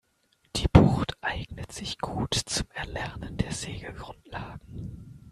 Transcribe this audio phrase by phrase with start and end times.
[0.55, 5.27] Die Bucht eignet sich gut zum Erlernen der Segelgrundlagen.